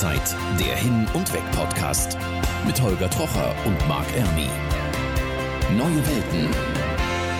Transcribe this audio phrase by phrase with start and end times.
[0.00, 2.16] Rauszeit, der Hin- und Weg-Podcast
[2.66, 4.48] mit Holger Trocher und Marc Ermi.
[5.76, 6.48] Neue Welten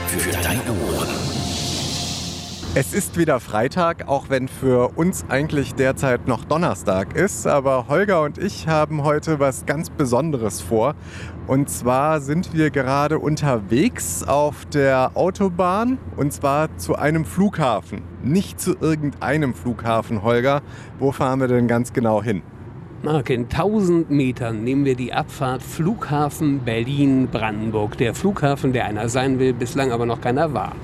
[0.08, 1.49] für deine Ohren.
[2.72, 7.48] Es ist wieder Freitag, auch wenn für uns eigentlich derzeit noch Donnerstag ist.
[7.48, 10.94] Aber Holger und ich haben heute was ganz Besonderes vor.
[11.48, 18.02] Und zwar sind wir gerade unterwegs auf der Autobahn und zwar zu einem Flughafen.
[18.22, 20.62] Nicht zu irgendeinem Flughafen, Holger.
[21.00, 22.40] Wo fahren wir denn ganz genau hin?
[23.02, 27.98] Mark, in 1000 Metern nehmen wir die Abfahrt Flughafen Berlin-Brandenburg.
[27.98, 30.76] Der Flughafen, der einer sein will, bislang aber noch keiner war.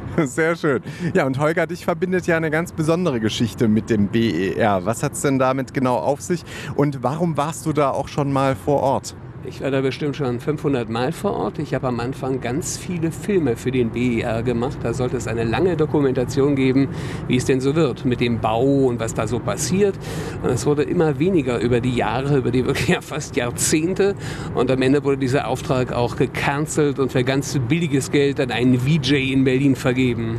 [0.24, 0.82] Sehr schön.
[1.14, 4.84] Ja, und Holger, dich verbindet ja eine ganz besondere Geschichte mit dem BER.
[4.84, 8.32] Was hat es denn damit genau auf sich und warum warst du da auch schon
[8.32, 9.14] mal vor Ort?
[9.44, 11.58] Ich war da bestimmt schon 500 Mal vor Ort.
[11.58, 14.78] Ich habe am Anfang ganz viele Filme für den BER gemacht.
[14.84, 16.88] Da sollte es eine lange Dokumentation geben,
[17.26, 19.98] wie es denn so wird mit dem Bau und was da so passiert.
[20.44, 24.14] Und es wurde immer weniger über die Jahre, über die wirklich ja fast Jahrzehnte.
[24.54, 28.78] Und am Ende wurde dieser Auftrag auch gecancelt und für ganz billiges Geld an einen
[28.78, 30.38] VJ in Berlin vergeben.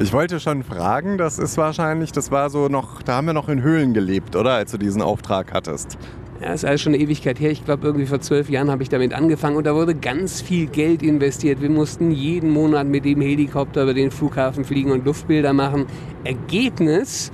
[0.00, 3.48] Ich wollte schon fragen, das ist wahrscheinlich, das war so noch, da haben wir noch
[3.48, 4.54] in Höhlen gelebt, oder?
[4.54, 5.98] Als du diesen Auftrag hattest.
[6.42, 7.50] Ja, ist alles schon eine Ewigkeit her.
[7.50, 10.66] Ich glaube, irgendwie vor zwölf Jahren habe ich damit angefangen und da wurde ganz viel
[10.66, 11.60] Geld investiert.
[11.60, 15.84] Wir mussten jeden Monat mit dem Helikopter über den Flughafen fliegen und Luftbilder machen.
[16.24, 17.30] Ergebnis,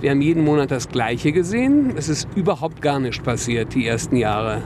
[0.00, 1.92] wir haben jeden Monat das Gleiche gesehen.
[1.96, 4.62] Es ist überhaupt gar nicht passiert, die ersten Jahre.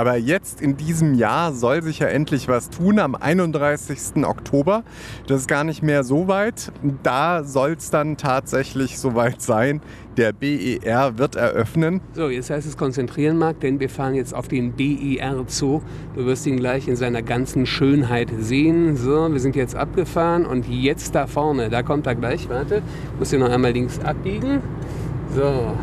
[0.00, 4.24] Aber jetzt in diesem Jahr soll sich ja endlich was tun am 31.
[4.24, 4.82] Oktober.
[5.26, 6.72] Das ist gar nicht mehr so weit.
[7.02, 9.82] Da soll es dann tatsächlich soweit sein.
[10.16, 12.00] Der BER wird eröffnen.
[12.14, 15.82] So, jetzt heißt es konzentrieren, Marc, denn wir fahren jetzt auf den BER Zoo.
[16.14, 18.96] Du wirst ihn gleich in seiner ganzen Schönheit sehen.
[18.96, 22.48] So, wir sind jetzt abgefahren und jetzt da vorne, da kommt er gleich.
[22.48, 22.80] Warte,
[23.18, 24.62] muss hier noch einmal links abbiegen.
[25.36, 25.74] So,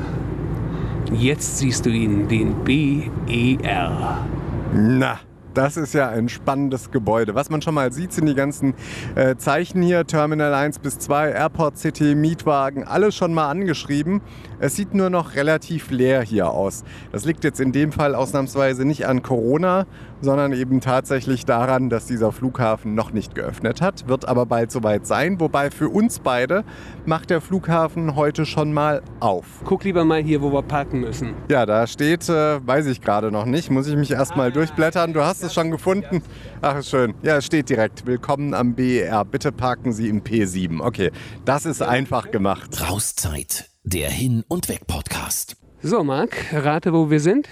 [1.14, 4.26] Jetzt siehst du ihn, den BER.
[4.74, 5.20] Na,
[5.54, 7.34] das ist ja ein spannendes Gebäude.
[7.34, 8.74] Was man schon mal sieht, sind die ganzen
[9.16, 10.06] äh, Zeichen hier.
[10.06, 14.22] Terminal 1 bis 2, Airport City, Mietwagen, alles schon mal angeschrieben.
[14.60, 16.84] Es sieht nur noch relativ leer hier aus.
[17.12, 19.86] Das liegt jetzt in dem Fall ausnahmsweise nicht an Corona,
[20.22, 25.06] sondern eben tatsächlich daran, dass dieser Flughafen noch nicht geöffnet hat, wird aber bald soweit
[25.06, 25.40] sein.
[25.40, 26.64] Wobei für uns beide
[27.06, 29.46] macht der Flughafen heute schon mal auf.
[29.64, 31.36] Guck lieber mal hier, wo wir parken müssen.
[31.50, 34.54] Ja, da steht, äh, weiß ich gerade noch nicht, muss ich mich erstmal ah.
[34.54, 35.14] durchblättern.
[35.14, 36.24] Du hast es schon gefunden.
[36.62, 37.14] Ach, ist schön.
[37.22, 38.08] Ja, es steht direkt.
[38.08, 39.24] Willkommen am BER.
[39.24, 40.82] Bitte parken Sie im P7.
[40.82, 41.12] Okay,
[41.46, 42.90] das ist einfach gemacht.
[42.90, 45.56] Rauszeit der Hin- und Weg-Podcast.
[45.82, 47.48] So, Marc, rate, wo wir sind?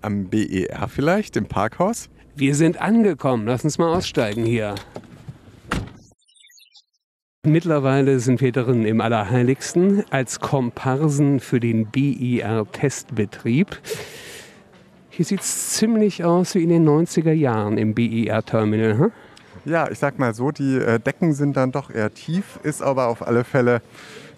[0.00, 2.08] Am BER vielleicht, im Parkhaus?
[2.34, 3.46] Wir sind angekommen.
[3.46, 4.74] Lass uns mal aussteigen hier.
[7.44, 13.78] Mittlerweile sind wir drin im Allerheiligsten als Komparsen für den BER-Testbetrieb.
[15.10, 18.96] Hier sieht es ziemlich aus wie in den 90er Jahren im BER-Terminal.
[18.96, 19.12] Hm?
[19.66, 23.08] Ja, ich sag mal so, die äh, Decken sind dann doch eher tief, ist aber
[23.08, 23.82] auf alle Fälle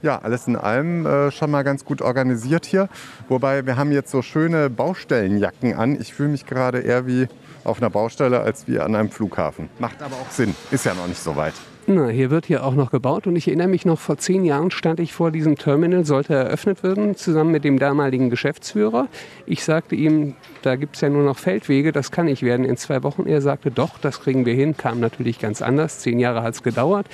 [0.06, 2.88] ja, alles in allem äh, schon mal ganz gut organisiert hier.
[3.28, 6.00] Wobei wir haben jetzt so schöne Baustellenjacken an.
[6.00, 7.26] Ich fühle mich gerade eher wie
[7.64, 9.68] auf einer Baustelle als wie an einem Flughafen.
[9.80, 10.54] Macht aber auch Sinn.
[10.70, 11.54] Ist ja noch nicht so weit.
[11.88, 14.72] Na, hier wird hier auch noch gebaut und ich erinnere mich noch, vor zehn Jahren
[14.72, 19.06] stand ich vor diesem Terminal, sollte eröffnet werden, zusammen mit dem damaligen Geschäftsführer.
[19.46, 22.76] Ich sagte ihm, da gibt es ja nur noch Feldwege, das kann nicht werden in
[22.76, 23.26] zwei Wochen.
[23.26, 26.64] Er sagte, doch, das kriegen wir hin, kam natürlich ganz anders, zehn Jahre hat es
[26.64, 27.06] gedauert.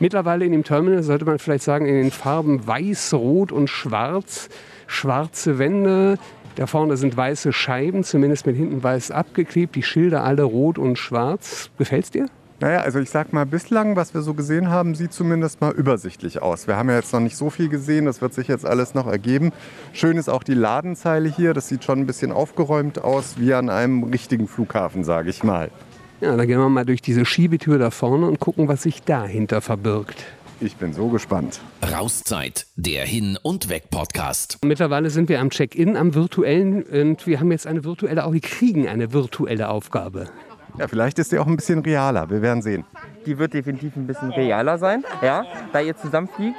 [0.00, 4.48] Mittlerweile in dem Terminal sollte man vielleicht sagen, in den Farben weiß, rot und schwarz,
[4.88, 6.18] schwarze Wände,
[6.56, 10.98] da vorne sind weiße Scheiben, zumindest mit hinten weiß abgeklebt, die Schilder alle rot und
[10.98, 11.70] schwarz.
[11.78, 12.26] Gefällt's dir?
[12.58, 16.40] Naja, also ich sag mal, bislang, was wir so gesehen haben, sieht zumindest mal übersichtlich
[16.40, 16.66] aus.
[16.66, 19.06] Wir haben ja jetzt noch nicht so viel gesehen, das wird sich jetzt alles noch
[19.06, 19.52] ergeben.
[19.92, 23.68] Schön ist auch die Ladenzeile hier, das sieht schon ein bisschen aufgeräumt aus, wie an
[23.68, 25.70] einem richtigen Flughafen, sage ich mal.
[26.22, 29.60] Ja, dann gehen wir mal durch diese Schiebetür da vorne und gucken, was sich dahinter
[29.60, 30.24] verbirgt.
[30.58, 31.60] Ich bin so gespannt.
[31.92, 34.56] Rauszeit, der Hin- und Weg-Podcast.
[34.64, 38.40] Mittlerweile sind wir am Check-in, am virtuellen und wir haben jetzt eine virtuelle, auch wir
[38.40, 40.30] kriegen eine virtuelle Aufgabe.
[40.78, 42.28] Ja, vielleicht ist die auch ein bisschen realer.
[42.28, 42.84] Wir werden sehen.
[43.24, 45.04] Die wird definitiv ein bisschen realer sein.
[45.22, 46.58] Ja, da ihr zusammenfliegt,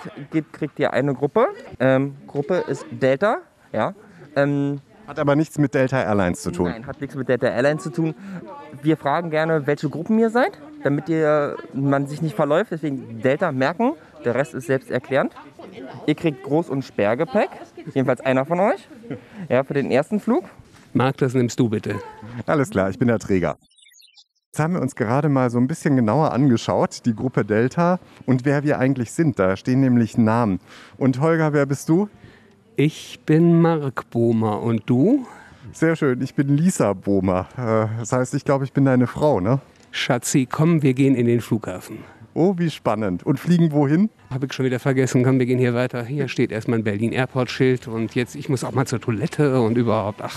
[0.52, 1.48] kriegt ihr eine Gruppe.
[1.80, 3.38] Ähm, Gruppe ist Delta.
[3.72, 3.94] Ja.
[4.36, 6.70] Ähm, hat aber nichts mit Delta Airlines zu tun.
[6.70, 8.14] Nein, hat nichts mit Delta Airlines zu tun.
[8.82, 12.72] Wir fragen gerne, welche Gruppen ihr seid, damit ihr, man sich nicht verläuft.
[12.72, 13.94] Deswegen Delta merken.
[14.26, 15.34] Der Rest ist selbsterklärend.
[16.08, 17.50] Ihr kriegt Groß- und Sperrgepäck.
[17.94, 18.90] Jedenfalls einer von euch.
[19.48, 20.44] Ja, für den ersten Flug.
[20.94, 21.96] Marc, das nimmst du bitte.
[22.46, 23.58] Alles klar, ich bin der Träger.
[24.58, 28.44] Jetzt haben wir uns gerade mal so ein bisschen genauer angeschaut, die Gruppe Delta und
[28.44, 29.38] wer wir eigentlich sind.
[29.38, 30.60] Da stehen nämlich Namen.
[30.98, 32.10] Und Holger, wer bist du?
[32.76, 35.28] Ich bin Mark Bohmer und du?
[35.74, 37.48] Sehr schön, ich bin Lisa Bohmer.
[37.56, 39.60] Äh, Das heißt, ich glaube, ich bin deine Frau, ne?
[39.92, 42.00] Schatzi, komm, wir gehen in den Flughafen.
[42.34, 43.24] Oh, wie spannend.
[43.24, 44.10] Und fliegen wohin?
[44.32, 45.24] Habe ich schon wieder vergessen.
[45.24, 46.04] Komm, wir gehen hier weiter.
[46.04, 49.62] Hier steht erstmal ein Berlin Airport Schild und jetzt, ich muss auch mal zur Toilette
[49.62, 50.24] und überhaupt.
[50.24, 50.36] Ach,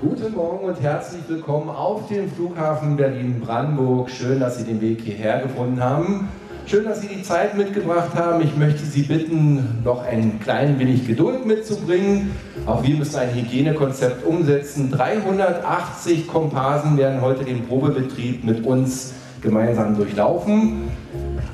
[0.00, 4.08] Guten Morgen und herzlich willkommen auf dem Flughafen Berlin-Brandenburg.
[4.08, 6.30] Schön, dass Sie den Weg hierher gefunden haben.
[6.64, 8.42] Schön, dass Sie die Zeit mitgebracht haben.
[8.42, 12.30] Ich möchte Sie bitten, noch ein klein wenig Geduld mitzubringen.
[12.64, 14.90] Auch wir müssen ein Hygienekonzept umsetzen.
[14.90, 19.12] 380 Komparsen werden heute den Probebetrieb mit uns
[19.42, 20.84] gemeinsam durchlaufen.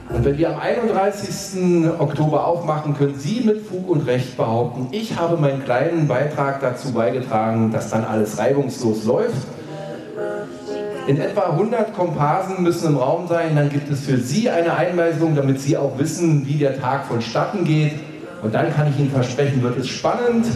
[0.09, 1.91] Und wenn wir am 31.
[1.99, 6.93] Oktober aufmachen, können Sie mit Fug und Recht behaupten, ich habe meinen kleinen Beitrag dazu
[6.93, 9.47] beigetragen, dass dann alles reibungslos läuft.
[11.09, 15.35] In etwa 100 Komparsen müssen im Raum sein, dann gibt es für Sie eine Einweisung,
[15.37, 17.93] damit Sie auch wissen, wie der Tag vonstatten geht.
[18.43, 20.47] Und dann kann ich Ihnen versprechen, wird es spannend.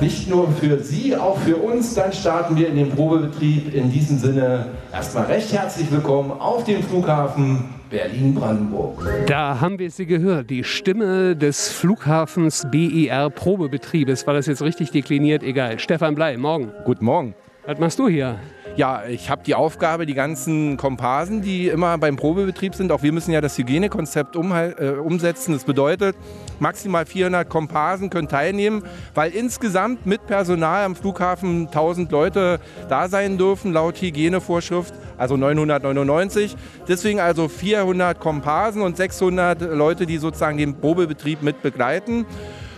[0.00, 1.94] Nicht nur für Sie, auch für uns.
[1.94, 3.72] Dann starten wir in den Probebetrieb.
[3.74, 9.02] In diesem Sinne erstmal recht herzlich willkommen auf dem Flughafen Berlin-Brandenburg.
[9.26, 10.50] da haben wir sie gehört.
[10.50, 14.26] Die Stimme des Flughafens BER Probebetriebes.
[14.26, 15.42] War das jetzt richtig dekliniert?
[15.42, 15.78] Egal.
[15.78, 16.72] Stefan Blei, morgen.
[16.84, 17.34] Guten Morgen.
[17.66, 18.40] Was machst du hier?
[18.74, 23.12] Ja, ich habe die Aufgabe, die ganzen Komparsen, die immer beim Probebetrieb sind, auch wir
[23.12, 25.52] müssen ja das Hygienekonzept umhal- äh, umsetzen.
[25.52, 26.16] Das bedeutet,
[26.58, 28.82] maximal 400 Komparsen können teilnehmen,
[29.14, 36.56] weil insgesamt mit Personal am Flughafen 1000 Leute da sein dürfen, laut Hygienevorschrift, also 999.
[36.88, 42.24] Deswegen also 400 Komparsen und 600 Leute, die sozusagen den Probebetrieb mit begleiten.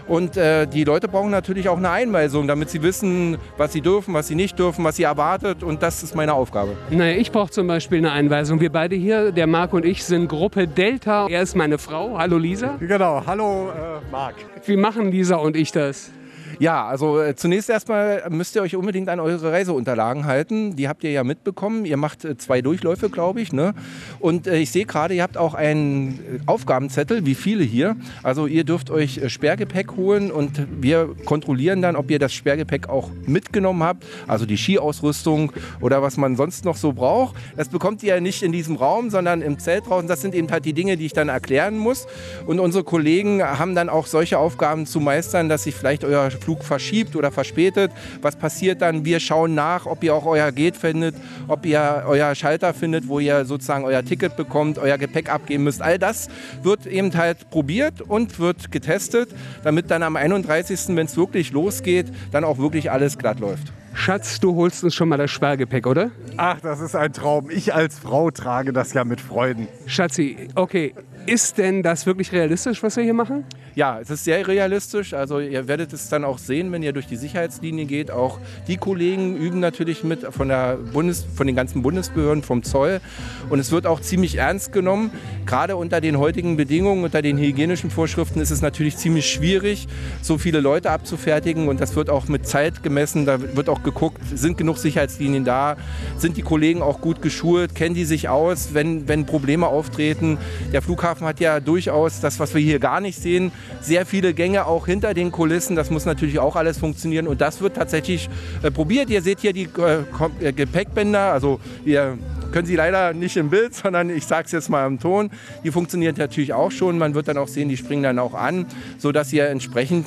[0.07, 4.13] Und äh, die Leute brauchen natürlich auch eine Einweisung, damit sie wissen, was sie dürfen,
[4.15, 5.63] was sie nicht dürfen, was sie erwartet.
[5.63, 6.77] Und das ist meine Aufgabe.
[6.91, 8.61] Naja, ich brauche zum Beispiel eine Einweisung.
[8.61, 11.27] Wir beide hier, der Marc und ich, sind Gruppe Delta.
[11.29, 12.19] Er ist meine Frau.
[12.19, 12.77] Hallo Lisa.
[12.81, 14.35] Genau, hallo äh, Marc.
[14.67, 16.11] Wie machen Lisa und ich das?
[16.59, 20.77] Ja, also äh, zunächst erstmal müsst ihr euch unbedingt an eure Reiseunterlagen halten.
[20.77, 21.85] Die habt ihr ja mitbekommen.
[21.85, 23.53] Ihr macht äh, zwei Durchläufe, glaube ich.
[23.53, 23.75] Ne?
[24.21, 27.97] Und äh, ich sehe gerade, ihr habt auch einen äh, Aufgabenzettel, wie viele hier.
[28.23, 32.89] Also ihr dürft euch äh, Sperrgepäck holen und wir kontrollieren dann, ob ihr das Sperrgepäck
[32.89, 34.05] auch mitgenommen habt.
[34.27, 37.37] Also die Skiausrüstung oder was man sonst noch so braucht.
[37.57, 40.09] Das bekommt ihr ja nicht in diesem Raum, sondern im Zelt draußen.
[40.09, 42.07] Das sind eben halt die Dinge, die ich dann erklären muss.
[42.47, 46.63] Und unsere Kollegen haben dann auch solche Aufgaben zu meistern, dass sich vielleicht euer Flug
[46.63, 47.91] verschiebt oder verspätet.
[48.21, 49.05] Was passiert dann?
[49.05, 51.17] Wir schauen nach, ob ihr auch euer Gate findet,
[51.49, 55.81] ob ihr euer Schalter findet, wo ihr sozusagen euer Ticket bekommt, euer Gepäck abgeben müsst.
[55.81, 56.29] All das
[56.63, 59.31] wird eben halt probiert und wird getestet,
[59.63, 63.73] damit dann am 31., wenn es wirklich losgeht, dann auch wirklich alles glatt läuft.
[63.95, 66.11] Schatz, du holst uns schon mal das Sperrgepäck, oder?
[66.37, 67.49] Ach, das ist ein Traum.
[67.49, 69.69] Ich als Frau trage das ja mit Freuden.
[69.87, 70.95] Schatzi, okay.
[71.27, 73.45] Ist denn das wirklich realistisch, was wir hier machen?
[73.75, 75.15] Ja, es ist sehr realistisch.
[75.15, 78.11] Also ihr werdet es dann auch sehen, wenn ihr durch die Sicherheitslinie geht.
[78.11, 78.39] Auch
[78.69, 83.01] die Kollegen üben natürlich mit von, der Bundes, von den ganzen Bundesbehörden, vom Zoll.
[83.49, 85.11] Und es wird auch ziemlich ernst genommen.
[85.47, 89.89] Gerade unter den heutigen Bedingungen, unter den hygienischen Vorschriften ist es natürlich ziemlich schwierig,
[90.21, 91.69] so viele Leute abzufertigen.
[91.69, 93.25] Und das wird auch mit Zeit gemessen.
[93.25, 95.79] Da wird auch geguckt, sind genug Sicherheitslinien da?
[96.19, 97.75] Sind die Kollegen auch gut geschult?
[97.75, 100.37] Kennen die sich aus, wenn, wenn Probleme auftreten?
[100.73, 104.67] Der Flughafen hat ja durchaus das, was wir hier gar nicht sehen, sehr viele Gänge
[104.67, 105.77] auch hinter den Kulissen.
[105.77, 108.29] Das muss natürlich auch alles funktionieren und das wird tatsächlich
[108.63, 109.11] äh, probiert.
[109.11, 112.19] Ihr seht hier die äh, äh, Gepäckbänder, also wir
[112.53, 115.31] können Sie leider nicht im Bild, sondern ich sage es jetzt mal am Ton.
[115.65, 116.99] Die funktionieren natürlich auch schon.
[116.99, 118.67] Man wird dann auch sehen, die springen dann auch an,
[118.99, 120.07] sodass ihr entsprechend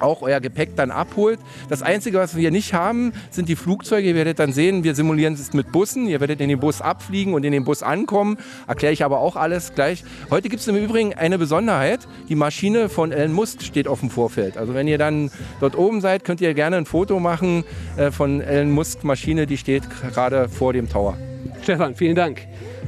[0.00, 1.38] auch euer Gepäck dann abholt.
[1.68, 4.08] Das Einzige, was wir nicht haben, sind die Flugzeuge.
[4.08, 6.06] Ihr werdet dann sehen, wir simulieren es mit Bussen.
[6.06, 8.38] Ihr werdet in den Bus abfliegen und in den Bus ankommen.
[8.66, 10.04] Erkläre ich aber auch alles gleich.
[10.30, 12.00] Heute gibt es im Übrigen eine Besonderheit.
[12.28, 14.56] Die Maschine von Elon Musk steht auf dem Vorfeld.
[14.56, 17.64] Also wenn ihr dann dort oben seid, könnt ihr gerne ein Foto machen
[17.96, 19.46] äh, von Elon Musk Maschine.
[19.46, 21.16] Die steht gerade vor dem Tower.
[21.62, 22.46] Stefan, vielen Dank.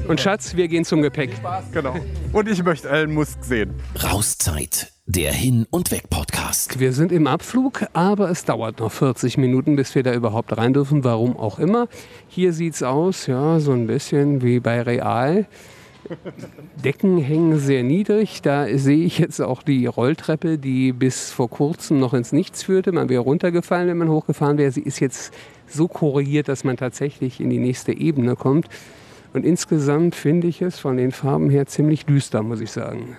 [0.08, 1.30] Und Schatz, wir gehen zum Gepäck.
[1.72, 1.94] Genau.
[2.32, 3.74] Und ich möchte Elon Musk sehen.
[4.02, 6.78] Rauszeit, der Hin- und Weg-Podcast.
[6.78, 10.72] Wir sind im Abflug, aber es dauert noch 40 Minuten, bis wir da überhaupt rein
[10.72, 11.88] dürfen, warum auch immer.
[12.28, 15.46] Hier sieht es aus, ja, so ein bisschen wie bei Real.
[16.84, 18.40] Decken hängen sehr niedrig.
[18.42, 22.92] Da sehe ich jetzt auch die Rolltreppe, die bis vor kurzem noch ins Nichts führte.
[22.92, 24.70] Man wäre runtergefallen, wenn man hochgefahren wäre.
[24.70, 25.34] Sie ist jetzt
[25.66, 28.68] so korrigiert, dass man tatsächlich in die nächste Ebene kommt.
[29.32, 33.16] Und insgesamt finde ich es von den Farben her ziemlich düster, muss ich sagen.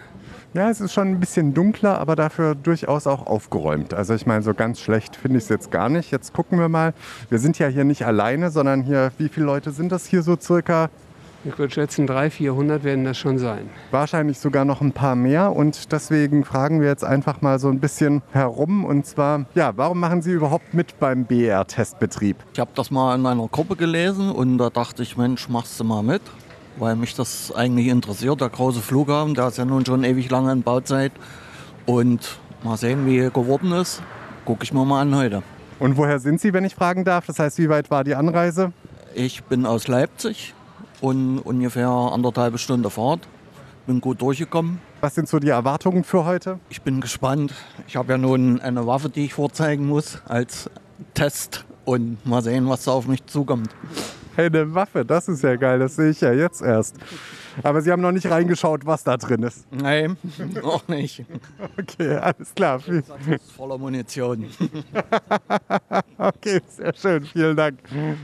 [0.54, 3.94] Ja, es ist schon ein bisschen dunkler, aber dafür durchaus auch aufgeräumt.
[3.94, 6.12] Also ich meine, so ganz schlecht finde ich es jetzt gar nicht.
[6.12, 6.94] Jetzt gucken wir mal.
[7.30, 10.36] Wir sind ja hier nicht alleine, sondern hier, wie viele Leute sind das hier so
[10.36, 10.90] circa?
[11.46, 13.70] Ich würde schätzen, 300, 400 werden das schon sein.
[13.92, 15.56] Wahrscheinlich sogar noch ein paar mehr.
[15.56, 18.84] Und deswegen fragen wir jetzt einfach mal so ein bisschen herum.
[18.84, 22.36] Und zwar, ja, warum machen Sie überhaupt mit beim BR-Testbetrieb?
[22.54, 25.86] Ich habe das mal in einer Gruppe gelesen und da dachte ich, Mensch, machst du
[25.86, 26.22] mal mit,
[26.78, 28.42] weil mich das eigentlich interessiert.
[28.42, 31.12] Der große Flughafen, der ist ja nun schon ewig lange in Bauzeit.
[31.86, 34.02] Und mal sehen, wie er geworden ist.
[34.46, 35.44] Gucke ich mir mal an heute.
[35.80, 37.26] Und woher sind Sie, wenn ich fragen darf?
[37.26, 38.72] Das heißt, wie weit war die Anreise?
[39.16, 40.54] Ich bin aus Leipzig
[41.02, 43.22] und ungefähr anderthalb Stunde Fahrt.
[43.88, 44.80] Bin gut durchgekommen.
[45.02, 46.60] Was sind so die Erwartungen für heute?
[46.70, 47.54] Ich bin gespannt.
[47.88, 50.70] Ich habe ja nun eine Waffe, die ich vorzeigen muss als
[51.16, 53.70] Test und mal sehen, was da auf mich zukommt.
[54.34, 56.96] Hey, eine Waffe, das ist ja geil, das sehe ich ja jetzt erst.
[57.64, 59.68] Aber Sie haben noch nicht reingeschaut, was da drin ist.
[59.74, 60.16] Nein,
[60.62, 61.26] noch nicht.
[61.78, 62.80] Okay, alles klar.
[63.58, 64.46] Voller Munition.
[66.18, 67.80] okay, sehr schön, vielen Dank.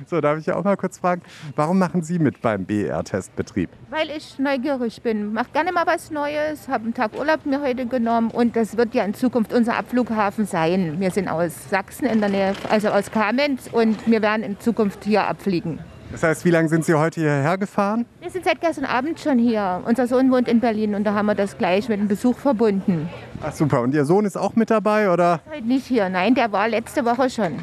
[0.09, 1.21] So, darf ich ja auch mal kurz fragen,
[1.57, 3.69] warum machen Sie mit beim BR-Testbetrieb?
[3.89, 5.33] Weil ich neugierig bin.
[5.33, 8.93] Mach gerne mal was Neues, habe einen Tag Urlaub mir heute genommen und das wird
[8.93, 11.01] ja in Zukunft unser Abflughafen sein.
[11.01, 15.03] Wir sind aus Sachsen in der Nähe, also aus Kamenz und wir werden in Zukunft
[15.03, 15.79] hier abfliegen.
[16.11, 18.05] Das heißt, wie lange sind Sie heute hierher gefahren?
[18.21, 19.81] Wir sind seit gestern Abend schon hier.
[19.85, 23.09] Unser Sohn wohnt in Berlin und da haben wir das gleich mit einem Besuch verbunden.
[23.41, 25.41] Ach super, und Ihr Sohn ist auch mit dabei, oder?
[25.53, 27.59] Heute nicht hier, nein, der war letzte Woche schon.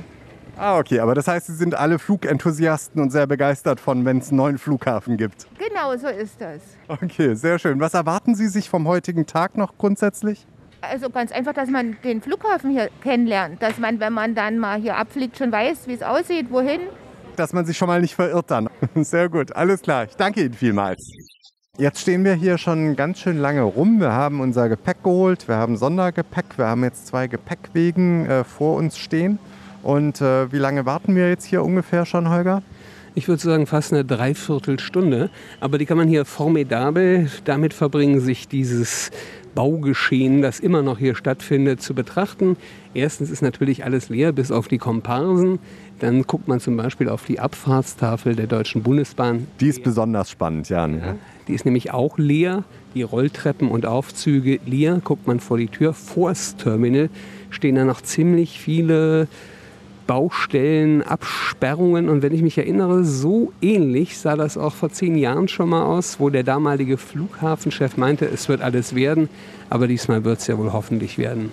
[0.57, 4.29] Ah, okay, aber das heißt, Sie sind alle Flugenthusiasten und sehr begeistert von, wenn es
[4.29, 5.47] einen neuen Flughafen gibt.
[5.59, 6.61] Genau, so ist das.
[6.87, 7.81] Okay, sehr schön.
[7.81, 10.47] Was erwarten Sie sich vom heutigen Tag noch grundsätzlich?
[10.81, 13.63] Also ganz einfach, dass man den Flughafen hier kennenlernt.
[13.63, 16.81] Dass man, wenn man dann mal hier abfliegt, schon weiß, wie es aussieht, wohin
[17.37, 18.69] dass man sich schon mal nicht verirrt dann.
[18.95, 20.05] Sehr gut, alles klar.
[20.05, 21.11] Ich danke Ihnen vielmals.
[21.77, 23.99] Jetzt stehen wir hier schon ganz schön lange rum.
[23.99, 28.77] Wir haben unser Gepäck geholt, wir haben Sondergepäck, wir haben jetzt zwei Gepäckwegen äh, vor
[28.77, 29.41] uns stehen.
[29.83, 32.63] Und äh, wie lange warten wir jetzt hier ungefähr schon, Holger?
[33.17, 35.31] Ich würde sagen fast eine Dreiviertelstunde.
[35.61, 39.11] Aber die kann man hier formidabel damit verbringen, sich dieses
[39.55, 42.57] Baugeschehen, das immer noch hier stattfindet, zu betrachten.
[42.93, 45.59] Erstens ist natürlich alles leer, bis auf die Komparsen.
[46.01, 49.47] Dann guckt man zum Beispiel auf die Abfahrtstafel der Deutschen Bundesbahn.
[49.61, 50.99] Die ist besonders spannend, Jan.
[50.99, 51.15] Ja,
[51.49, 52.65] die ist nämlich auch leer.
[52.95, 55.01] Die Rolltreppen und Aufzüge leer.
[55.03, 57.09] Guckt man vor die Tür, vor das Terminal
[57.55, 59.29] stehen da noch ziemlich viele
[60.07, 62.09] Baustellen, Absperrungen.
[62.09, 65.85] Und wenn ich mich erinnere, so ähnlich sah das auch vor zehn Jahren schon mal
[65.85, 69.29] aus, wo der damalige Flughafenchef meinte, es wird alles werden.
[69.71, 71.53] Aber diesmal wird es ja wohl hoffentlich werden.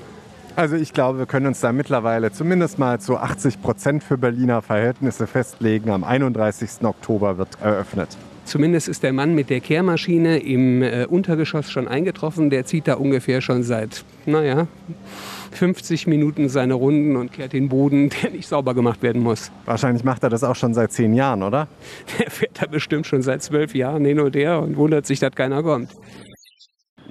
[0.56, 4.62] Also ich glaube, wir können uns da mittlerweile zumindest mal zu 80 Prozent für Berliner
[4.62, 5.90] Verhältnisse festlegen.
[5.90, 6.84] Am 31.
[6.84, 8.10] Oktober wird eröffnet.
[8.44, 12.50] Zumindest ist der Mann mit der Kehrmaschine im äh, Untergeschoss schon eingetroffen.
[12.50, 14.68] Der zieht da ungefähr schon seit, naja,
[15.52, 19.52] 50 Minuten seine Runden und kehrt den Boden, der nicht sauber gemacht werden muss.
[19.66, 21.68] Wahrscheinlich macht er das auch schon seit zehn Jahren, oder?
[22.20, 25.36] Der fährt da bestimmt schon seit zwölf Jahren hin und her und wundert sich, dass
[25.36, 25.90] keiner kommt.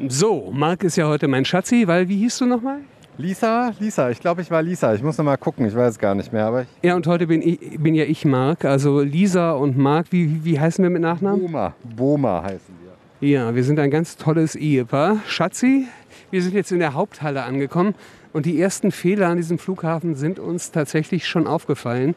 [0.08, 2.80] So, Marc ist ja heute mein Schatzi, weil wie hieß du nochmal?
[3.18, 4.94] Lisa, Lisa, ich glaube, ich war Lisa.
[4.94, 6.46] Ich muss noch mal gucken, ich weiß es gar nicht mehr.
[6.46, 8.64] Aber ja, und heute bin, ich, bin ja ich Marc.
[8.64, 11.42] Also Lisa und Marc, wie, wie heißen wir mit Nachnamen?
[11.42, 11.74] Boma.
[11.84, 13.28] Boma heißen wir.
[13.28, 15.18] Ja, wir sind ein ganz tolles Ehepaar.
[15.26, 15.86] Schatzi,
[16.30, 17.94] wir sind jetzt in der Haupthalle angekommen
[18.32, 22.14] und die ersten Fehler an diesem Flughafen sind uns tatsächlich schon aufgefallen.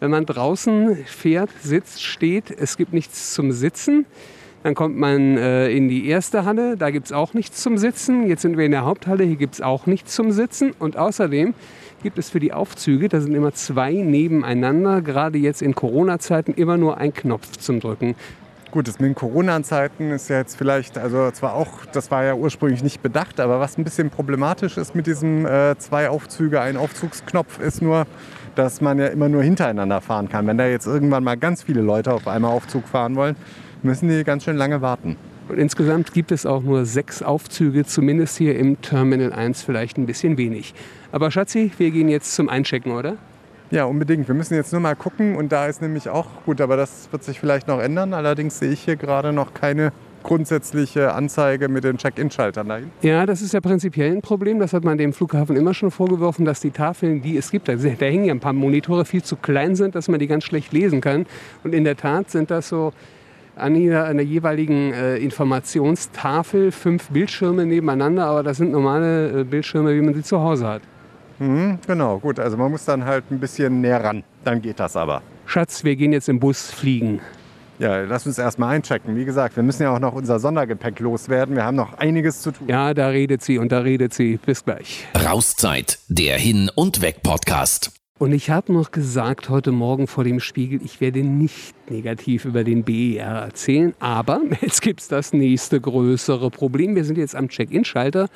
[0.00, 4.06] Wenn man draußen fährt, sitzt, steht, es gibt nichts zum Sitzen.
[4.62, 8.26] Dann kommt man äh, in die erste Halle, da gibt es auch nichts zum Sitzen.
[8.26, 10.72] Jetzt sind wir in der Haupthalle, hier gibt es auch nichts zum Sitzen.
[10.78, 11.52] Und außerdem
[12.02, 16.76] gibt es für die Aufzüge, da sind immer zwei nebeneinander, gerade jetzt in Corona-Zeiten immer
[16.76, 18.14] nur ein Knopf zum Drücken.
[18.74, 22.34] Gut, das mit den Corona-Zeiten ist ja jetzt vielleicht, also zwar auch, das war ja
[22.34, 26.76] ursprünglich nicht bedacht, aber was ein bisschen problematisch ist mit diesem äh, zwei Aufzüge, ein
[26.76, 28.04] Aufzugsknopf, ist nur,
[28.56, 30.48] dass man ja immer nur hintereinander fahren kann.
[30.48, 33.36] Wenn da jetzt irgendwann mal ganz viele Leute auf einmal Aufzug fahren wollen,
[33.84, 35.18] müssen die ganz schön lange warten.
[35.48, 40.06] Und insgesamt gibt es auch nur sechs Aufzüge, zumindest hier im Terminal 1 vielleicht ein
[40.06, 40.74] bisschen wenig.
[41.12, 43.18] Aber Schatzi, wir gehen jetzt zum Einchecken, oder?
[43.70, 44.28] Ja, unbedingt.
[44.28, 47.24] Wir müssen jetzt nur mal gucken und da ist nämlich auch gut, aber das wird
[47.24, 48.14] sich vielleicht noch ändern.
[48.14, 49.92] Allerdings sehe ich hier gerade noch keine
[50.22, 52.90] grundsätzliche Anzeige mit den Check-in-Schaltern dahin.
[53.02, 54.58] Ja, das ist ja prinzipiell ein Problem.
[54.58, 57.74] Das hat man dem Flughafen immer schon vorgeworfen, dass die Tafeln, die es gibt, da,
[57.74, 60.72] da hängen ja ein paar Monitore, viel zu klein sind, dass man die ganz schlecht
[60.72, 61.26] lesen kann.
[61.62, 62.92] Und in der Tat sind das so
[63.56, 70.00] an einer jeweiligen äh, Informationstafel fünf Bildschirme nebeneinander, aber das sind normale äh, Bildschirme, wie
[70.00, 70.82] man sie zu Hause hat.
[71.38, 72.38] Mhm, genau, gut.
[72.38, 74.22] Also man muss dann halt ein bisschen näher ran.
[74.44, 75.22] Dann geht das aber.
[75.46, 77.20] Schatz, wir gehen jetzt im Bus fliegen.
[77.78, 79.16] Ja, lass uns erstmal einchecken.
[79.16, 81.56] Wie gesagt, wir müssen ja auch noch unser Sondergepäck loswerden.
[81.56, 82.68] Wir haben noch einiges zu tun.
[82.68, 84.36] Ja, da redet sie und da redet sie.
[84.36, 85.06] Bis gleich.
[85.26, 87.90] Rauszeit, der Hin- und Weg-Podcast.
[88.16, 92.62] Und ich habe noch gesagt heute Morgen vor dem Spiegel, ich werde nicht negativ über
[92.62, 96.94] den BER erzählen, aber jetzt gibt es das nächste größere Problem.
[96.94, 98.28] Wir sind jetzt am Check-in-Schalter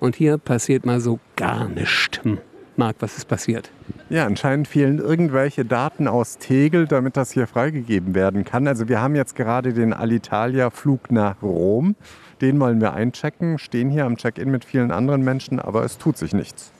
[0.00, 2.24] und hier passiert mal so gar nichts.
[2.24, 2.38] Hm.
[2.76, 3.70] Marc, was ist passiert?
[4.08, 8.66] Ja, anscheinend fehlen irgendwelche Daten aus Tegel, damit das hier freigegeben werden kann.
[8.66, 11.94] Also wir haben jetzt gerade den Alitalia-Flug nach Rom.
[12.40, 16.16] Den wollen wir einchecken, stehen hier am Check-in mit vielen anderen Menschen, aber es tut
[16.16, 16.72] sich nichts.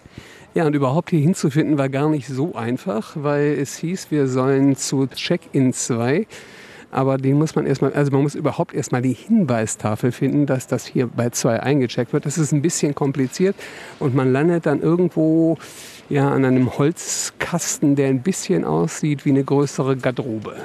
[0.56, 4.75] Ja, und überhaupt hier hinzufinden war gar nicht so einfach, weil es hieß, wir sollen
[4.75, 6.26] zu Check-in 2.
[6.90, 10.86] Aber den muss man erstmal, also man muss überhaupt erstmal die Hinweistafel finden, dass das
[10.86, 12.25] hier bei 2 eingecheckt wird.
[12.25, 13.54] Das ist ein bisschen kompliziert
[13.98, 15.58] und man landet dann irgendwo
[16.08, 20.56] ja, an einem Holzkasten, der ein bisschen aussieht wie eine größere Garderobe.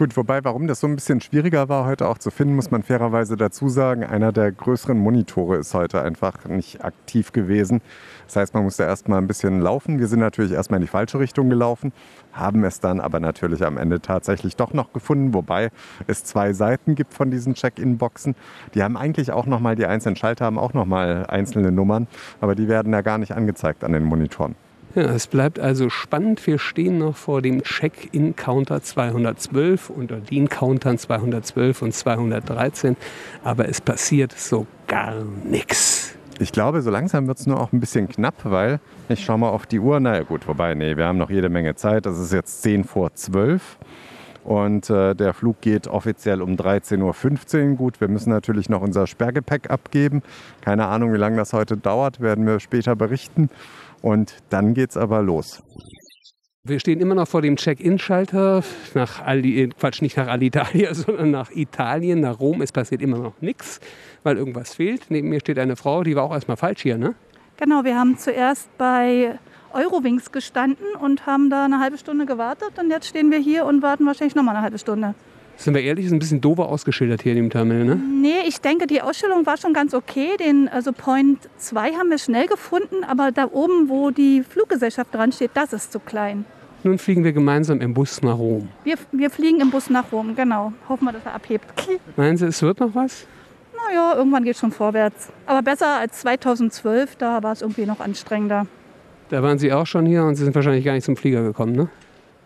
[0.00, 2.82] Gut, wobei, warum das so ein bisschen schwieriger war heute auch zu finden, muss man
[2.82, 4.02] fairerweise dazu sagen.
[4.02, 7.82] Einer der größeren Monitore ist heute einfach nicht aktiv gewesen.
[8.24, 9.98] Das heißt, man musste erst mal ein bisschen laufen.
[9.98, 11.92] Wir sind natürlich erstmal in die falsche Richtung gelaufen,
[12.32, 15.70] haben es dann aber natürlich am Ende tatsächlich doch noch gefunden, wobei
[16.06, 18.36] es zwei Seiten gibt von diesen Check-in-Boxen.
[18.72, 22.06] Die haben eigentlich auch noch mal, die einzelnen Schalter haben auch noch mal einzelne Nummern,
[22.40, 24.54] aber die werden da gar nicht angezeigt an den Monitoren.
[24.96, 26.44] Ja, es bleibt also spannend.
[26.48, 32.96] Wir stehen noch vor dem Check-in-Counter 212 unter den Countern 212 und 213,
[33.44, 36.16] aber es passiert so gar nichts.
[36.40, 39.50] Ich glaube, so langsam wird es nur auch ein bisschen knapp, weil ich schaue mal
[39.50, 40.00] auf die Uhr.
[40.00, 42.04] Naja gut, wobei, nee, wir haben noch jede Menge Zeit.
[42.04, 43.78] Das ist jetzt 10 vor 12.
[44.42, 47.76] Und äh, der Flug geht offiziell um 13.15 Uhr.
[47.76, 50.22] Gut, wir müssen natürlich noch unser Sperrgepäck abgeben.
[50.62, 53.50] Keine Ahnung, wie lange das heute dauert, werden wir später berichten.
[54.02, 55.62] Und dann geht's aber los.
[56.62, 58.62] Wir stehen immer noch vor dem Check-in-Schalter
[58.94, 62.60] nach Ali, Quatsch, nicht nach Alitalia, sondern nach Italien, nach Rom.
[62.60, 63.80] Es passiert immer noch nichts,
[64.24, 65.06] weil irgendwas fehlt.
[65.08, 67.14] Neben mir steht eine Frau, die war auch erstmal falsch hier, ne?
[67.56, 69.38] Genau, wir haben zuerst bei
[69.72, 72.78] Eurowings gestanden und haben da eine halbe Stunde gewartet.
[72.78, 75.14] Und jetzt stehen wir hier und warten wahrscheinlich nochmal eine halbe Stunde.
[75.60, 77.96] Sind wir ehrlich, ist ein bisschen dober ausgeschildert hier in dem Terminal, ne?
[77.96, 80.38] Nee, ich denke, die Ausstellung war schon ganz okay.
[80.38, 85.32] Den, also Point 2 haben wir schnell gefunden, aber da oben, wo die Fluggesellschaft dran
[85.32, 86.46] steht, das ist zu klein.
[86.82, 88.70] Nun fliegen wir gemeinsam im Bus nach Rom.
[88.84, 90.72] Wir, wir fliegen im Bus nach Rom, genau.
[90.88, 91.66] Hoffen wir, dass er abhebt.
[92.16, 93.26] Meinen Sie, es wird noch was?
[93.86, 95.28] Naja, irgendwann geht es schon vorwärts.
[95.44, 98.66] Aber besser als 2012, da war es irgendwie noch anstrengender.
[99.28, 101.74] Da waren Sie auch schon hier und Sie sind wahrscheinlich gar nicht zum Flieger gekommen,
[101.74, 101.90] ne?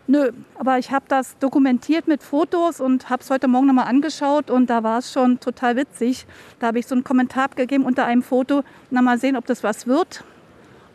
[0.07, 4.51] Nö, aber ich habe das dokumentiert mit Fotos und habe es heute Morgen nochmal angeschaut
[4.51, 6.27] und da war es schon total witzig.
[6.59, 9.63] Da habe ich so einen Kommentar gegeben unter einem Foto, na mal sehen, ob das
[9.63, 10.23] was wird.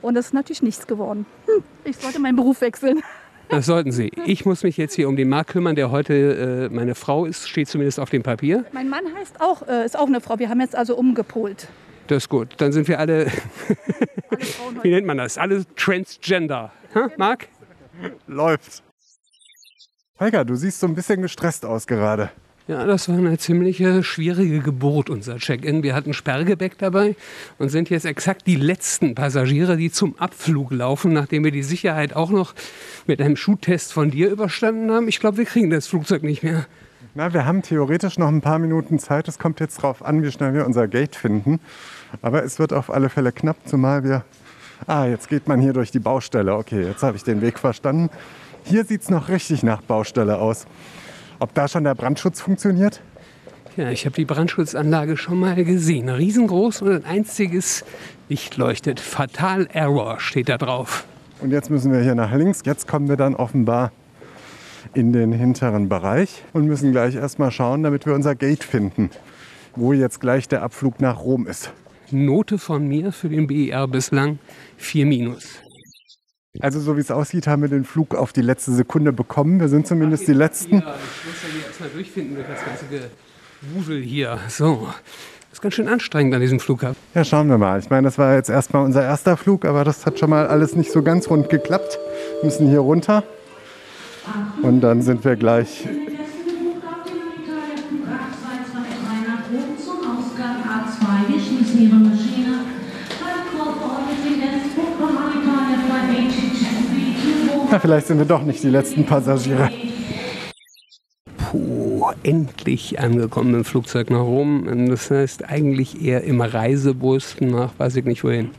[0.00, 1.26] Und es ist natürlich nichts geworden.
[1.46, 3.02] Hm, ich sollte meinen Beruf wechseln.
[3.48, 4.12] Das sollten Sie.
[4.26, 7.48] Ich muss mich jetzt hier um den Marc kümmern, der heute äh, meine Frau ist,
[7.48, 8.64] steht zumindest auf dem Papier.
[8.70, 10.38] Mein Mann heißt auch, äh, ist auch eine Frau.
[10.38, 11.66] Wir haben jetzt also umgepolt.
[12.06, 12.50] Das ist gut.
[12.58, 13.26] Dann sind wir alle,
[14.82, 15.36] wie nennt man das?
[15.36, 16.70] Alle Transgender.
[16.94, 17.48] Ha, Marc?
[18.28, 18.84] Läuft.
[20.20, 22.28] Holger, du siehst so ein bisschen gestresst aus gerade.
[22.68, 25.82] Ja, das war eine ziemliche schwierige Geburt, unser Check-in.
[25.82, 27.16] Wir hatten Sperrgepäck dabei
[27.58, 32.14] und sind jetzt exakt die letzten Passagiere, die zum Abflug laufen, nachdem wir die Sicherheit
[32.14, 32.54] auch noch
[33.06, 35.08] mit einem Schuhtest von dir überstanden haben.
[35.08, 36.66] Ich glaube, wir kriegen das Flugzeug nicht mehr.
[37.14, 39.26] Na, wir haben theoretisch noch ein paar Minuten Zeit.
[39.26, 41.60] Es kommt jetzt darauf an, wie schnell wir unser Gate finden.
[42.20, 44.22] Aber es wird auf alle Fälle knapp, zumal wir...
[44.86, 46.54] Ah, jetzt geht man hier durch die Baustelle.
[46.54, 48.10] Okay, jetzt habe ich den Weg verstanden.
[48.64, 50.66] Hier sieht es noch richtig nach Baustelle aus.
[51.38, 53.00] Ob da schon der Brandschutz funktioniert?
[53.76, 56.08] Ja, ich habe die Brandschutzanlage schon mal gesehen.
[56.08, 57.84] Riesengroß und ein einziges
[58.28, 59.00] Licht leuchtet.
[59.00, 61.04] Fatal Error steht da drauf.
[61.40, 62.62] Und jetzt müssen wir hier nach links.
[62.64, 63.92] Jetzt kommen wir dann offenbar
[64.92, 69.10] in den hinteren Bereich und müssen gleich erstmal schauen, damit wir unser Gate finden,
[69.76, 71.72] wo jetzt gleich der Abflug nach Rom ist.
[72.10, 74.38] Note von mir für den BER bislang
[74.78, 75.60] 4 minus.
[76.58, 79.60] Also so wie es aussieht, haben wir den Flug auf die letzte Sekunde bekommen.
[79.60, 80.80] Wir sind zumindest die Letzten.
[80.80, 82.86] Ja, ich muss ja hier erstmal durchfinden durch das ganze
[83.62, 84.38] Gewusel hier.
[84.48, 84.88] So,
[85.42, 86.96] das ist ganz schön anstrengend an diesem Flughafen.
[87.14, 87.78] Ja, schauen wir mal.
[87.78, 90.74] Ich meine, das war jetzt erstmal unser erster Flug, aber das hat schon mal alles
[90.74, 92.00] nicht so ganz rund geklappt.
[92.40, 93.22] Wir müssen hier runter.
[94.62, 95.86] Und dann sind wir gleich
[107.70, 109.70] Na, vielleicht sind wir doch nicht die letzten Passagiere.
[111.36, 114.88] Puh, endlich angekommen im Flugzeug nach Rom.
[114.88, 118.50] Das heißt eigentlich eher im Reisebus nach weiß ich nicht wohin.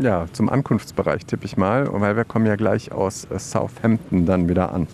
[0.00, 4.72] Ja, zum Ankunftsbereich tippe ich mal, weil wir kommen ja gleich aus Southampton dann wieder
[4.72, 4.88] an.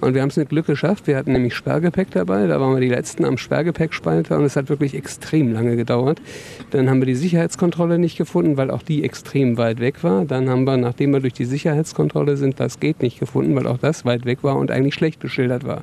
[0.00, 1.06] Und wir haben es mit Glück geschafft.
[1.06, 2.46] Wir hatten nämlich Sperrgepäck dabei.
[2.46, 6.20] Da waren wir die Letzten am Sperrgepäckspalter und es hat wirklich extrem lange gedauert.
[6.70, 10.24] Dann haben wir die Sicherheitskontrolle nicht gefunden, weil auch die extrem weit weg war.
[10.24, 13.78] Dann haben wir, nachdem wir durch die Sicherheitskontrolle sind, das geht nicht gefunden, weil auch
[13.78, 15.82] das weit weg war und eigentlich schlecht beschildert war.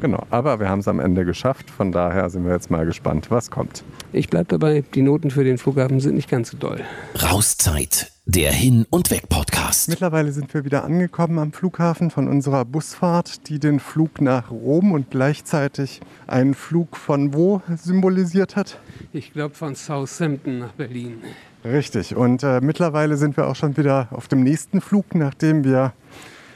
[0.00, 1.70] Genau, aber wir haben es am Ende geschafft.
[1.70, 3.82] Von daher sind wir jetzt mal gespannt, was kommt.
[4.12, 6.80] Ich bleibe dabei, die Noten für den Flughafen sind nicht ganz so doll.
[7.20, 9.57] Rauszeit, der Hin- und Weg-Podcast.
[9.88, 14.92] Mittlerweile sind wir wieder angekommen am Flughafen von unserer Busfahrt, die den Flug nach Rom
[14.92, 18.78] und gleichzeitig einen Flug von wo symbolisiert hat.
[19.12, 21.18] Ich glaube von Southampton nach Berlin.
[21.64, 22.16] Richtig.
[22.16, 25.92] Und äh, mittlerweile sind wir auch schon wieder auf dem nächsten Flug, nachdem wir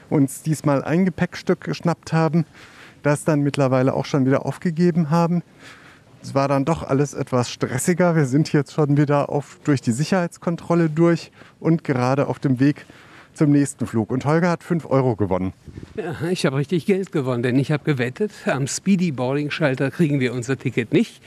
[0.08, 2.46] uns diesmal ein Gepäckstück geschnappt haben,
[3.02, 5.42] das dann mittlerweile auch schon wieder aufgegeben haben.
[6.22, 8.14] Es war dann doch alles etwas stressiger.
[8.14, 12.86] Wir sind jetzt schon wieder auf, durch die Sicherheitskontrolle durch und gerade auf dem Weg
[13.34, 14.10] zum nächsten Flug.
[14.10, 15.52] Und Holger hat 5 Euro gewonnen.
[15.96, 20.20] Ja, ich habe richtig Geld gewonnen, denn ich habe gewettet, am Speedy Boarding Schalter kriegen
[20.20, 21.22] wir unser Ticket nicht.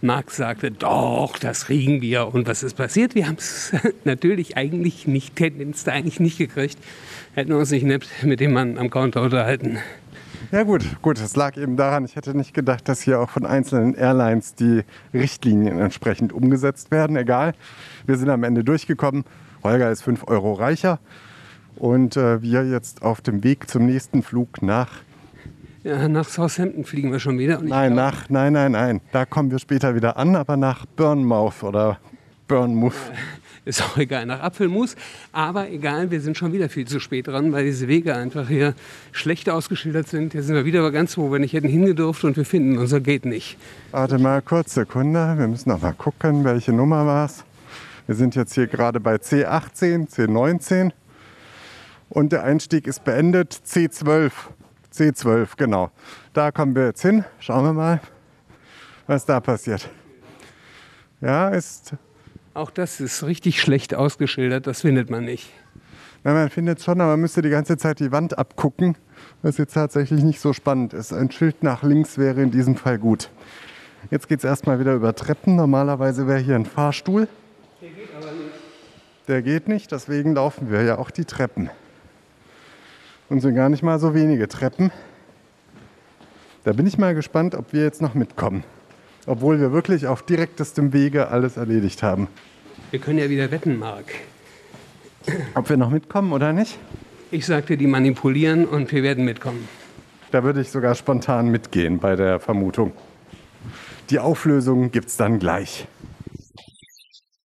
[0.00, 2.34] Marc sagte, doch, das kriegen wir.
[2.34, 3.14] Und was ist passiert?
[3.14, 3.72] Wir haben es
[4.04, 6.78] natürlich eigentlich nicht, hätten es eigentlich nicht gekriegt.
[7.34, 9.78] Hätten uns nicht nett mit dem Mann am Counter unterhalten.
[10.52, 13.46] Ja gut, gut, es lag eben daran, ich hätte nicht gedacht, dass hier auch von
[13.46, 14.82] einzelnen Airlines die
[15.14, 17.16] Richtlinien entsprechend umgesetzt werden.
[17.16, 17.54] Egal,
[18.06, 19.24] wir sind am Ende durchgekommen.
[19.62, 21.00] Holger ist 5 Euro reicher
[21.76, 24.90] und äh, wir jetzt auf dem Weg zum nächsten Flug nach...
[25.82, 27.60] Ja, nach Southampton fliegen wir schon wieder.
[27.60, 29.00] nein, nach, nein, nein, nein.
[29.12, 31.98] Da kommen wir später wieder an, aber nach Bournemouth oder
[32.48, 32.94] Bournemouth.
[33.66, 34.94] Ist auch egal, nach Apfelmus.
[35.32, 38.74] Aber egal, wir sind schon wieder viel zu spät dran, weil diese Wege einfach hier
[39.12, 40.32] schlecht ausgeschildert sind.
[40.32, 43.00] Hier sind wir wieder aber ganz wo wir nicht hätten hingedurft und wir finden unser
[43.00, 43.56] Gate nicht.
[43.90, 45.34] Warte mal kurz, Sekunde.
[45.38, 47.44] Wir müssen noch mal gucken, welche Nummer war es.
[48.06, 50.92] Wir sind jetzt hier gerade bei C18, C19
[52.14, 53.52] und der Einstieg ist beendet.
[53.66, 54.32] C12.
[54.92, 55.90] C12, genau.
[56.32, 57.24] Da kommen wir jetzt hin.
[57.40, 58.00] Schauen wir mal,
[59.06, 59.88] was da passiert.
[61.20, 61.94] Ja, ist.
[62.54, 65.52] Auch das ist richtig schlecht ausgeschildert, das findet man nicht.
[66.22, 68.96] Ja, man findet schon, aber man müsste die ganze Zeit die Wand abgucken,
[69.42, 71.12] was jetzt tatsächlich nicht so spannend ist.
[71.12, 73.30] Ein Schild nach links wäre in diesem Fall gut.
[74.10, 75.56] Jetzt geht es erstmal wieder über Treppen.
[75.56, 77.26] Normalerweise wäre hier ein Fahrstuhl.
[77.82, 78.54] Der geht aber nicht.
[79.26, 81.70] Der geht nicht, deswegen laufen wir ja auch die Treppen.
[83.34, 84.92] Und sind gar nicht mal so wenige Treppen.
[86.62, 88.62] Da bin ich mal gespannt, ob wir jetzt noch mitkommen.
[89.26, 92.28] Obwohl wir wirklich auf direktestem Wege alles erledigt haben.
[92.92, 94.04] Wir können ja wieder wetten, Marc.
[95.56, 96.78] Ob wir noch mitkommen oder nicht?
[97.32, 99.68] Ich sagte, die manipulieren und wir werden mitkommen.
[100.30, 102.92] Da würde ich sogar spontan mitgehen bei der Vermutung.
[104.10, 105.88] Die Auflösung gibt es dann gleich.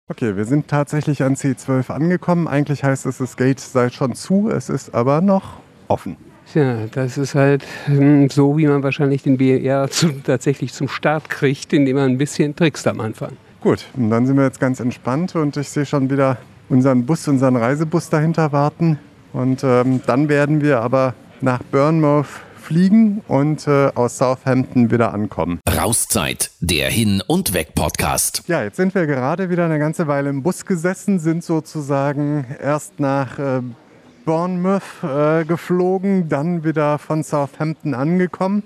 [0.08, 2.48] Okay, wir sind tatsächlich an C12 angekommen.
[2.48, 6.16] Eigentlich heißt es, das Gate sei schon zu, es ist aber noch offen.
[6.54, 11.28] Ja, das ist halt hm, so, wie man wahrscheinlich den BR zu, tatsächlich zum Start
[11.28, 13.32] kriegt, indem man ein bisschen trickst am Anfang.
[13.60, 17.26] Gut, und dann sind wir jetzt ganz entspannt und ich sehe schon wieder unseren Bus,
[17.26, 18.98] unseren Reisebus dahinter warten.
[19.32, 22.26] Und ähm, dann werden wir aber nach Bournemouth
[22.66, 25.60] fliegen und äh, aus Southampton wieder ankommen.
[25.68, 28.42] Rauszeit, der Hin- und Weg-Podcast.
[28.48, 32.98] Ja, jetzt sind wir gerade wieder eine ganze Weile im Bus gesessen, sind sozusagen erst
[32.98, 33.60] nach äh,
[34.26, 38.64] Bournemouth äh, geflogen, dann wieder von Southampton angekommen.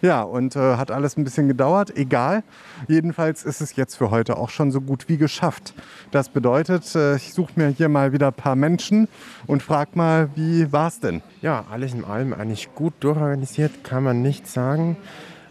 [0.00, 1.96] Ja, und äh, hat alles ein bisschen gedauert.
[1.96, 2.42] Egal.
[2.88, 5.72] Jedenfalls ist es jetzt für heute auch schon so gut wie geschafft.
[6.10, 9.08] Das bedeutet, äh, ich suche mir hier mal wieder ein paar Menschen
[9.46, 11.22] und frage mal, wie war es denn?
[11.40, 14.96] Ja, alles in allem eigentlich gut durchorganisiert, kann man nicht sagen.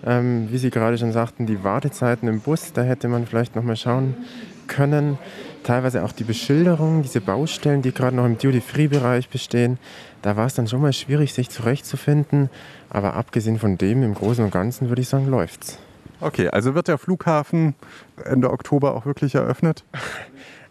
[0.06, 3.64] Ähm, wie Sie gerade schon sagten, die Wartezeiten im Bus, da hätte man vielleicht noch
[3.64, 4.16] mal schauen
[4.68, 5.18] können.
[5.64, 9.78] Teilweise auch die Beschilderung, diese Baustellen, die gerade noch im Duty-Free-Bereich bestehen.
[10.22, 12.50] Da war es dann schon mal schwierig, sich zurechtzufinden.
[12.90, 15.80] Aber abgesehen von dem, im Großen und Ganzen würde ich sagen, läuft's.
[16.20, 17.76] Okay, also wird der Flughafen
[18.24, 19.84] Ende Oktober auch wirklich eröffnet?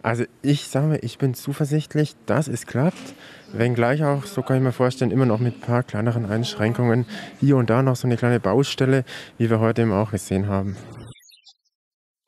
[0.04, 3.14] Also ich sage mal, ich bin zuversichtlich, dass es klappt.
[3.52, 7.06] Wenngleich auch, so kann ich mir vorstellen, immer noch mit ein paar kleineren Einschränkungen.
[7.38, 9.04] Hier und da noch so eine kleine Baustelle,
[9.38, 10.76] wie wir heute eben auch gesehen haben.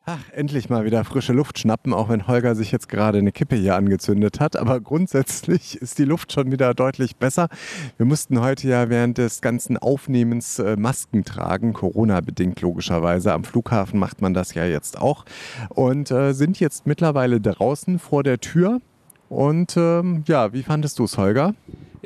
[0.06, 3.56] Ach, endlich mal wieder frische Luft schnappen, auch wenn Holger sich jetzt gerade eine Kippe
[3.56, 4.54] hier angezündet hat.
[4.54, 7.48] Aber grundsätzlich ist die Luft schon wieder deutlich besser.
[7.96, 13.32] Wir mussten heute ja während des ganzen Aufnehmens äh, Masken tragen, Corona-bedingt logischerweise.
[13.32, 15.24] Am Flughafen macht man das ja jetzt auch.
[15.70, 18.82] Und äh, sind jetzt mittlerweile draußen vor der Tür.
[19.30, 21.54] Und ähm, ja, wie fandest du es, Holger?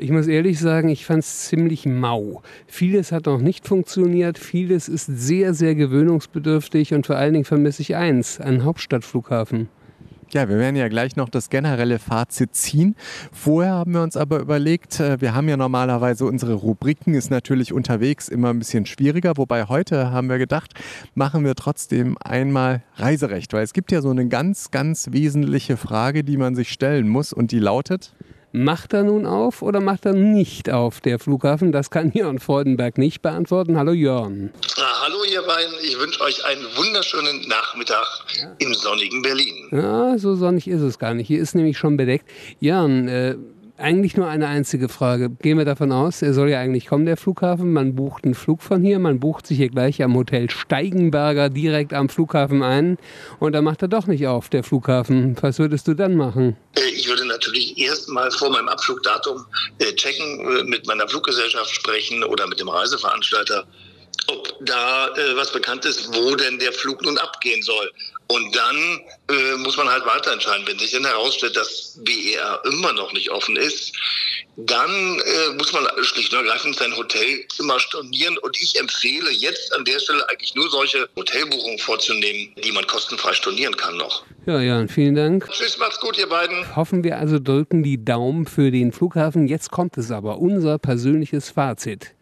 [0.01, 2.41] Ich muss ehrlich sagen, ich fand es ziemlich mau.
[2.67, 7.81] Vieles hat noch nicht funktioniert, vieles ist sehr, sehr gewöhnungsbedürftig und vor allen Dingen vermisse
[7.81, 9.67] ich eins, einen Hauptstadtflughafen.
[10.31, 12.95] Ja, wir werden ja gleich noch das generelle Fazit ziehen.
[13.33, 17.73] Vorher haben wir uns aber überlegt, äh, wir haben ja normalerweise unsere Rubriken, ist natürlich
[17.73, 20.75] unterwegs immer ein bisschen schwieriger, wobei heute haben wir gedacht,
[21.13, 26.23] machen wir trotzdem einmal Reiserecht, weil es gibt ja so eine ganz, ganz wesentliche Frage,
[26.23, 28.13] die man sich stellen muss und die lautet,
[28.51, 31.71] Macht er nun auf oder macht er nicht auf, der Flughafen?
[31.71, 33.77] Das kann Jörn Freudenberg nicht beantworten.
[33.77, 34.49] Hallo Jörn.
[34.75, 38.07] Ah, hallo ihr beiden, ich wünsche euch einen wunderschönen Nachmittag
[38.41, 38.55] ja.
[38.57, 39.67] im sonnigen Berlin.
[39.69, 41.27] Ja, so sonnig ist es gar nicht.
[41.27, 42.27] Hier ist nämlich schon bedeckt.
[42.59, 43.35] Jörn, äh,
[43.79, 45.29] eigentlich nur eine einzige Frage.
[45.29, 47.71] Gehen wir davon aus, er soll ja eigentlich kommen, der Flughafen.
[47.71, 51.93] Man bucht einen Flug von hier, man bucht sich hier gleich am Hotel Steigenberger direkt
[51.93, 52.97] am Flughafen ein
[53.39, 55.37] und dann macht er doch nicht auf, der Flughafen.
[55.41, 56.57] Was würdest du dann machen?
[56.99, 59.45] Ich würde natürlich erstmal vor meinem Abflugdatum
[59.77, 63.65] äh, checken, äh, mit meiner Fluggesellschaft sprechen oder mit dem Reiseveranstalter
[64.27, 67.91] ob da äh, was bekannt ist, wo denn der Flug nun abgehen soll.
[68.31, 68.75] Und dann
[69.27, 70.67] äh, muss man halt weiter entscheiden.
[70.67, 73.91] Wenn sich dann herausstellt, dass BER immer noch nicht offen ist,
[74.55, 78.37] dann äh, muss man schlicht und ergreifend sein Hotel immer stornieren.
[78.37, 83.33] Und ich empfehle jetzt an der Stelle eigentlich nur solche Hotelbuchungen vorzunehmen, die man kostenfrei
[83.33, 84.23] stornieren kann noch.
[84.45, 85.49] Ja, ja, vielen Dank.
[85.51, 86.75] Tschüss, macht's gut, ihr beiden.
[86.75, 89.47] Hoffen wir also, drücken die Daumen für den Flughafen.
[89.47, 92.13] Jetzt kommt es aber, unser persönliches Fazit.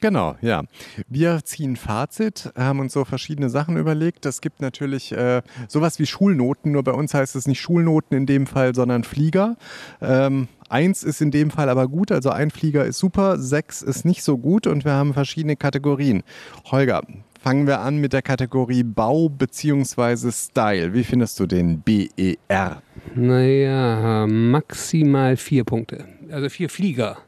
[0.00, 0.62] Genau, ja.
[1.08, 4.26] Wir ziehen Fazit, haben uns so verschiedene Sachen überlegt.
[4.26, 8.26] Es gibt natürlich äh, sowas wie Schulnoten, nur bei uns heißt es nicht Schulnoten in
[8.26, 9.56] dem Fall, sondern Flieger.
[10.00, 14.04] Ähm, eins ist in dem Fall aber gut, also ein Flieger ist super, sechs ist
[14.04, 16.22] nicht so gut und wir haben verschiedene Kategorien.
[16.70, 17.02] Holger,
[17.42, 20.30] fangen wir an mit der Kategorie Bau bzw.
[20.30, 20.94] Style.
[20.94, 22.82] Wie findest du den BER?
[23.14, 26.06] Naja, maximal vier Punkte.
[26.30, 27.18] Also vier Flieger.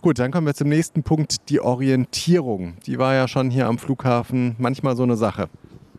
[0.00, 2.76] Gut, dann kommen wir zum nächsten Punkt, die Orientierung.
[2.86, 5.48] Die war ja schon hier am Flughafen manchmal so eine Sache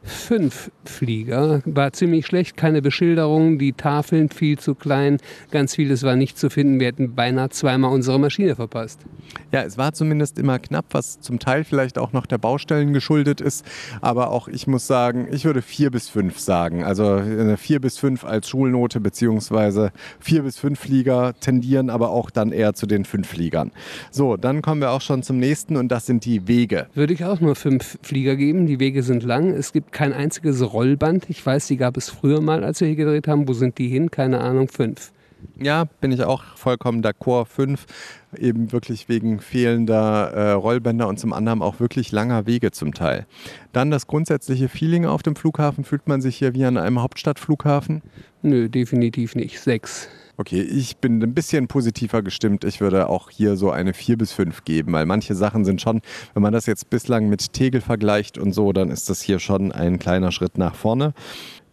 [0.03, 1.61] fünf Flieger.
[1.65, 5.17] War ziemlich schlecht, keine Beschilderung, die Tafeln viel zu klein,
[5.51, 6.79] ganz vieles war nicht zu finden.
[6.79, 8.99] Wir hätten beinahe zweimal unsere Maschine verpasst.
[9.51, 13.39] Ja, es war zumindest immer knapp, was zum Teil vielleicht auch noch der Baustellen geschuldet
[13.39, 13.65] ist.
[14.01, 16.83] Aber auch ich muss sagen, ich würde vier bis fünf sagen.
[16.83, 17.21] Also
[17.57, 22.73] vier bis fünf als Schulnote, beziehungsweise vier bis fünf Flieger tendieren aber auch dann eher
[22.73, 23.71] zu den fünf Fliegern.
[24.11, 26.87] So, dann kommen wir auch schon zum nächsten und das sind die Wege.
[26.93, 28.65] Würde ich auch nur fünf Flieger geben.
[28.65, 29.51] Die Wege sind lang.
[29.51, 31.29] Es gibt kein einziges Rollband.
[31.29, 33.47] Ich weiß, die gab es früher mal, als wir hier gedreht haben.
[33.47, 34.11] Wo sind die hin?
[34.11, 35.11] Keine Ahnung, fünf.
[35.59, 37.45] Ja, bin ich auch vollkommen d'accord.
[37.45, 37.85] Fünf,
[38.37, 43.25] eben wirklich wegen fehlender äh, Rollbänder und zum anderen auch wirklich langer Wege zum Teil.
[43.71, 45.83] Dann das grundsätzliche Feeling auf dem Flughafen.
[45.83, 48.01] Fühlt man sich hier wie an einem Hauptstadtflughafen?
[48.41, 49.59] Nö, definitiv nicht.
[49.59, 50.09] Sechs.
[50.35, 52.63] Okay, ich bin ein bisschen positiver gestimmt.
[52.63, 56.01] Ich würde auch hier so eine 4 bis 5 geben, weil manche Sachen sind schon,
[56.33, 59.71] wenn man das jetzt bislang mit Tegel vergleicht und so, dann ist das hier schon
[59.71, 61.13] ein kleiner Schritt nach vorne.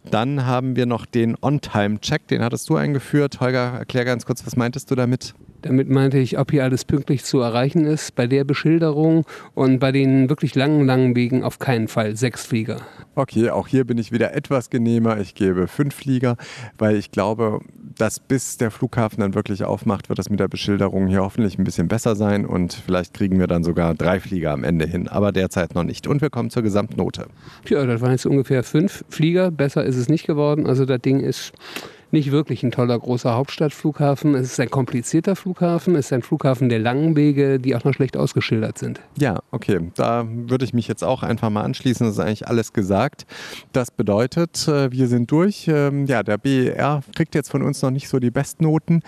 [0.09, 3.39] Dann haben wir noch den On-Time-Check, den hattest du eingeführt.
[3.39, 5.33] Holger, erklär ganz kurz, was meintest du damit?
[5.63, 8.15] Damit meinte ich, ob hier alles pünktlich zu erreichen ist.
[8.15, 12.81] Bei der Beschilderung und bei den wirklich langen, langen Wegen auf keinen Fall sechs Flieger.
[13.13, 15.19] Okay, auch hier bin ich wieder etwas genehmer.
[15.19, 16.37] Ich gebe fünf Flieger,
[16.77, 17.59] weil ich glaube,
[17.97, 21.65] dass bis der Flughafen dann wirklich aufmacht, wird das mit der Beschilderung hier hoffentlich ein
[21.65, 25.33] bisschen besser sein und vielleicht kriegen wir dann sogar drei Flieger am Ende hin, aber
[25.33, 26.07] derzeit noch nicht.
[26.07, 27.27] Und wir kommen zur Gesamtnote.
[27.67, 29.51] Ja, das waren jetzt ungefähr fünf Flieger.
[29.51, 30.65] Besser ist es nicht geworden.
[30.65, 31.51] Also das Ding ist
[32.13, 34.35] nicht wirklich ein toller großer Hauptstadtflughafen.
[34.35, 35.95] Es ist ein komplizierter Flughafen.
[35.95, 38.99] Es ist ein Flughafen der langen Wege, die auch noch schlecht ausgeschildert sind.
[39.17, 39.91] Ja, okay.
[39.95, 42.05] Da würde ich mich jetzt auch einfach mal anschließen.
[42.05, 43.25] Das ist eigentlich alles gesagt.
[43.73, 45.67] Das bedeutet, äh, wir sind durch.
[45.67, 49.01] Ähm, ja, der BER kriegt jetzt von uns noch nicht so die Bestnoten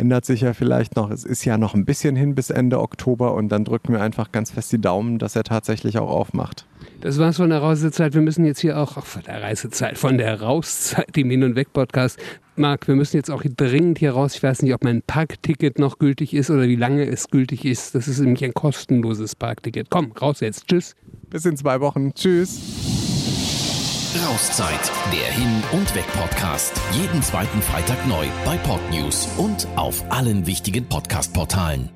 [0.00, 1.10] ändert sich ja vielleicht noch.
[1.10, 4.32] Es ist ja noch ein bisschen hin bis Ende Oktober und dann drücken wir einfach
[4.32, 6.66] ganz fest die Daumen, dass er tatsächlich auch aufmacht.
[7.02, 8.14] Das war's von der Reisezeit.
[8.14, 11.54] Wir müssen jetzt hier auch, ach, von der Reisezeit, von der Rauszeit im Hin- und
[11.54, 12.18] Weg-Podcast.
[12.56, 14.34] Marc, wir müssen jetzt auch dringend hier raus.
[14.34, 17.94] Ich weiß nicht, ob mein Parkticket noch gültig ist oder wie lange es gültig ist.
[17.94, 19.88] Das ist nämlich ein kostenloses Parkticket.
[19.90, 20.66] Komm, raus jetzt.
[20.66, 20.94] Tschüss.
[21.28, 22.14] Bis in zwei Wochen.
[22.14, 22.89] Tschüss.
[24.18, 26.72] Rauszeit, der Hin- und Weg-Podcast.
[26.92, 31.90] Jeden zweiten Freitag neu bei Podnews und auf allen wichtigen Podcast-Portalen.